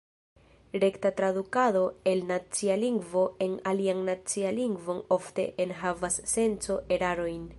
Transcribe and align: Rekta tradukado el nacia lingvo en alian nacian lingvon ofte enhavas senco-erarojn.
Rekta 0.83 1.11
tradukado 1.19 1.99
el 2.05 2.25
nacia 2.25 2.75
lingvo 2.85 3.23
en 3.45 3.53
alian 3.71 4.01
nacian 4.09 4.55
lingvon 4.61 5.05
ofte 5.19 5.47
enhavas 5.67 6.21
senco-erarojn. 6.35 7.49